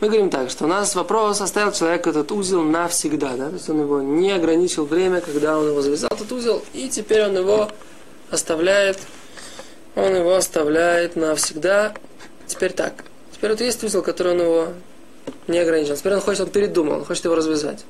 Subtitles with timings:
[0.00, 3.68] Мы говорим так, что у нас вопрос, оставил человек этот узел навсегда, да, то есть
[3.68, 7.68] он его не ограничил время, когда он его завязал, этот узел, и теперь он его
[8.30, 9.00] оставляет,
[9.96, 11.94] он его оставляет навсегда.
[12.46, 14.68] Теперь так, теперь вот есть узел, который он его
[15.48, 17.84] не ограничил, теперь он хочет, он передумал, он хочет его развязать.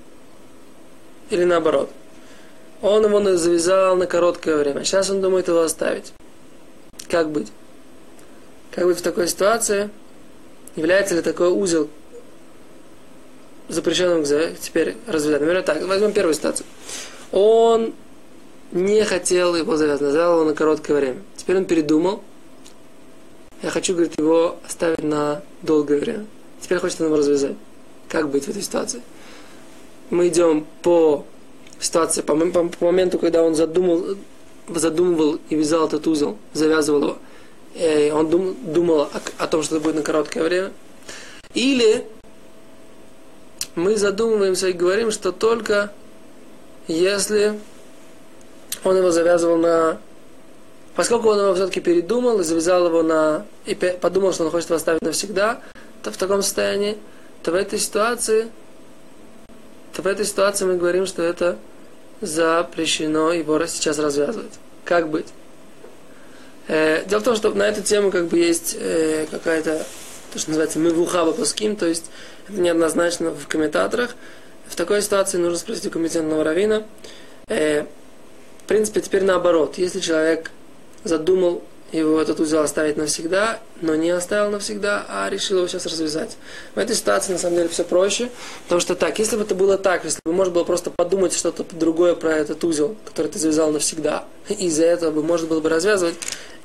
[1.29, 1.91] Или наоборот.
[2.80, 6.15] Он его завязал на короткое время, сейчас он думает его оставить.
[7.11, 7.52] Как быть?
[8.70, 9.91] Как быть в такой ситуации?
[10.77, 11.89] Является ли такой узел
[13.69, 14.25] запрещенным
[14.61, 15.41] теперь развязать?
[15.41, 16.67] Например, так, возьмем первую ситуацию.
[17.33, 17.95] Он
[18.73, 21.23] не хотел его завязать, завязал его на короткое время.
[21.37, 22.23] Теперь он передумал.
[23.63, 26.27] Я хочу, говорит, его оставить на долгое время.
[26.61, 27.57] Теперь хочет его развязать.
[28.09, 29.03] Как быть в этой ситуации?
[30.11, 31.25] Мы идем по
[31.80, 34.16] ситуации, по, по, по моменту, когда он задумал,
[34.69, 37.19] задумывал и вязал этот узел, завязывал его.
[37.79, 40.73] И он дум, думал о, о том, что это будет на короткое время.
[41.54, 42.07] Или
[43.76, 45.93] мы задумываемся и говорим, что только
[46.88, 47.59] если
[48.82, 49.98] он его завязывал на...
[50.96, 53.46] Поскольку он его все-таки передумал и завязал его на...
[53.65, 55.60] и подумал, что он хочет его оставить навсегда,
[56.02, 56.98] то в таком состоянии,
[57.45, 58.48] то в этой ситуации,
[59.95, 61.57] то в этой ситуации мы говорим, что это
[62.20, 64.59] запрещено его сейчас развязывать.
[64.84, 65.26] Как быть?
[66.69, 69.84] Э, дело в том, что на эту тему как бы есть э, какая-то,
[70.33, 72.05] то, что называется мывухаба пуским, то есть
[72.49, 74.15] это неоднозначно в комментаторах.
[74.69, 76.84] В такой ситуации нужно спросить у компетентного равина.
[77.49, 77.84] Э,
[78.65, 79.78] в принципе, теперь наоборот.
[79.78, 80.50] Если человек
[81.05, 86.37] задумал его этот узел оставить навсегда, но не оставил навсегда, а решил его сейчас развязать.
[86.75, 88.31] В этой ситуации на самом деле все проще,
[88.65, 91.65] потому что так, если бы это было так, если бы можно было просто подумать что-то
[91.72, 95.71] другое про этот узел, который ты завязал навсегда, и из-за этого бы можно было бы
[95.71, 96.16] развязывать,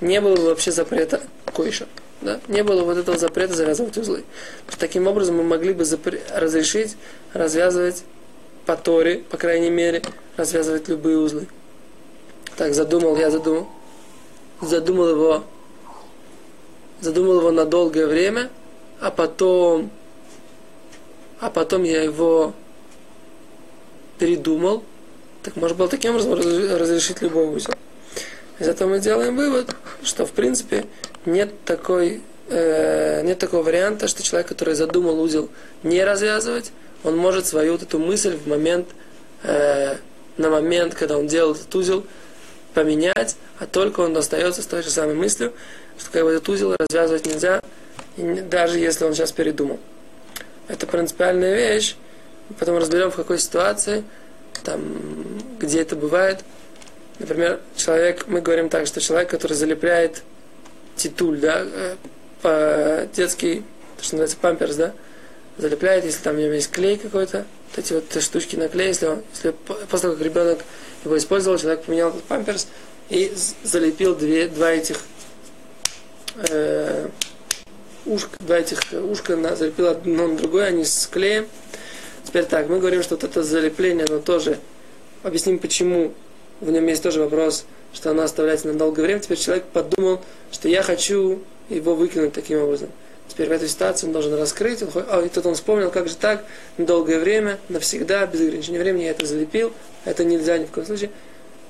[0.03, 1.21] не было бы вообще запрета
[1.53, 1.87] койша.
[2.21, 2.39] Да?
[2.47, 4.23] Не было вот этого запрета завязывать узлы.
[4.79, 6.19] Таким образом мы могли бы запр...
[6.33, 6.95] разрешить
[7.33, 8.03] развязывать
[8.65, 10.01] по Торе, по крайней мере,
[10.37, 11.47] развязывать любые узлы.
[12.55, 13.67] Так, задумал, я задумал.
[14.61, 15.43] Задумал его,
[17.01, 18.49] задумал его на долгое время,
[19.01, 19.89] а потом,
[21.41, 22.53] а потом я его
[24.17, 24.83] передумал.
[25.41, 27.73] Так может было таким образом разрешить любой узел.
[28.59, 30.85] Из этого мы делаем вывод, что в принципе
[31.25, 35.49] нет такой э, нет такого варианта, что человек, который задумал узел
[35.83, 36.71] не развязывать,
[37.03, 38.87] он может свою вот эту мысль в момент,
[39.43, 39.95] э,
[40.37, 42.05] на момент, когда он делал этот узел,
[42.73, 45.53] поменять, а только он остается с той же самой мыслью,
[45.99, 47.61] что как бы этот узел развязывать нельзя,
[48.17, 49.79] даже если он сейчас передумал.
[50.67, 51.95] Это принципиальная вещь,
[52.57, 54.03] потом разберем в какой ситуации,
[54.63, 54.81] там,
[55.59, 56.39] где это бывает–
[57.19, 60.23] Например, человек, мы говорим так, что человек, который залепляет
[60.95, 61.95] титуль, да, э,
[62.41, 63.63] по детский,
[63.97, 64.93] то, что называется памперс, да,
[65.57, 69.05] залепляет, если там у него есть клей какой-то, вот эти вот штучки на клей, если,
[69.07, 70.59] он, если после того, как ребенок
[71.05, 72.67] его использовал, человек поменял этот памперс
[73.09, 73.31] и
[73.63, 74.99] залепил две, два этих
[76.49, 77.07] э,
[78.05, 81.47] ушка, два этих ушка на, залепил одно на другое, они с клеем.
[82.23, 84.57] Теперь так, мы говорим, что вот это залепление, оно тоже,
[85.23, 86.13] объясним почему
[86.63, 89.19] в нем есть тоже вопрос, что оно оставляется на долгое время.
[89.19, 92.89] Теперь человек подумал, что я хочу его выкинуть таким образом.
[93.27, 94.81] Теперь в этой ситуации он должен раскрыть.
[94.81, 96.45] Он, а, и тут он вспомнил, как же так,
[96.77, 99.73] на долгое время, навсегда, без ограничения времени я это залепил.
[100.05, 101.09] Это нельзя ни в коем случае.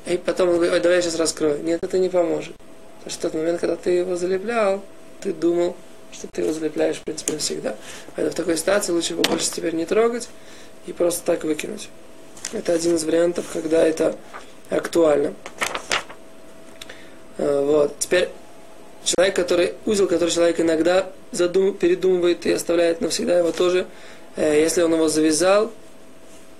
[0.05, 1.63] И потом он говорит, ой, давай я сейчас раскрою.
[1.63, 2.53] Нет, это не поможет.
[2.99, 4.83] Потому что в тот момент, когда ты его залеплял,
[5.21, 5.75] ты думал,
[6.11, 7.75] что ты его залепляешь, в принципе, навсегда.
[8.15, 10.29] Поэтому в такой ситуации лучше его больше теперь не трогать
[10.85, 11.89] и просто так выкинуть.
[12.51, 14.15] Это один из вариантов, когда это
[14.77, 15.33] актуально.
[17.37, 17.97] Э, вот.
[17.99, 18.29] Теперь
[19.03, 23.85] человек, который, узел, который человек иногда задум, передумывает и оставляет навсегда, его тоже,
[24.35, 25.71] э, если он его завязал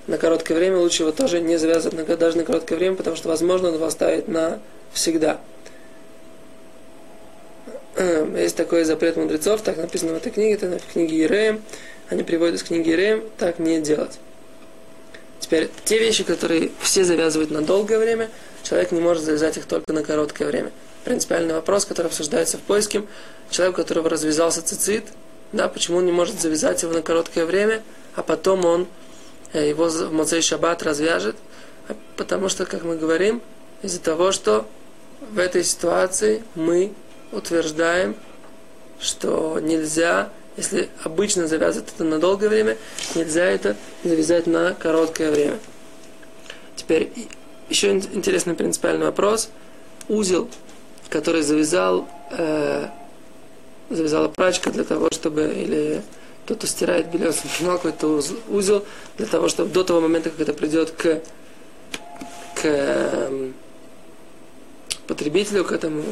[0.07, 3.29] на короткое время, лучше его тоже не завязывать на, даже на короткое время, потому что,
[3.29, 4.59] возможно, он его оставит на
[4.91, 5.39] всегда.
[7.95, 11.61] Э, есть такой запрет мудрецов, так написано в этой книге, это в книге Иреем.
[12.09, 14.19] Они приводят из книги Иреем, так не делать.
[15.43, 18.29] Теперь, те вещи, которые все завязывают на долгое время,
[18.63, 20.71] человек не может завязать их только на короткое время.
[21.03, 23.03] Принципиальный вопрос, который обсуждается в поиске,
[23.49, 25.03] человек, у которого развязался цицит,
[25.51, 27.83] да, почему он не может завязать его на короткое время,
[28.15, 28.87] а потом он
[29.51, 31.35] э, его в Моцей Шаббат развяжет,
[31.89, 33.41] а потому что, как мы говорим,
[33.81, 34.65] из-за того, что
[35.19, 36.93] в этой ситуации мы
[37.33, 38.15] утверждаем,
[38.97, 42.77] что нельзя если обычно завязывать это на долгое время,
[43.15, 45.59] нельзя это завязать на короткое время.
[46.75, 47.11] Теперь
[47.69, 49.49] еще интересный принципиальный вопрос.
[50.09, 50.49] Узел,
[51.09, 52.87] который завязал, э,
[53.89, 56.01] завязала прачка для того, чтобы, или
[56.45, 58.85] тот, кто стирает белье, снимал какой-то узел
[59.17, 61.21] для того, чтобы до того момента, как это придет к,
[62.55, 63.53] к эм,
[65.07, 66.03] потребителю, к этому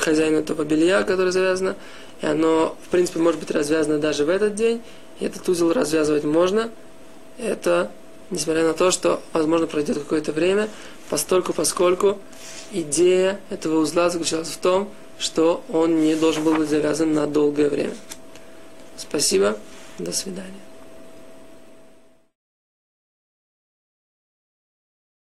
[0.00, 1.76] хозяину этого белья, которое завязано,
[2.20, 4.82] и оно, в принципе, может быть развязано даже в этот день,
[5.20, 6.70] и этот узел развязывать можно.
[7.38, 7.90] Это,
[8.30, 10.68] несмотря на то, что, возможно, пройдет какое-то время,
[11.10, 12.18] постольку, поскольку
[12.72, 17.68] идея этого узла заключалась в том, что он не должен был быть завязан на долгое
[17.68, 17.94] время.
[18.96, 19.56] Спасибо.
[19.98, 20.67] До свидания.